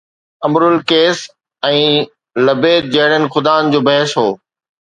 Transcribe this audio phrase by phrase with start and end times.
[0.45, 1.19] امر القيس
[1.71, 1.83] ۽
[2.47, 4.29] لبيد جهڙن خدائن جو بحث هو.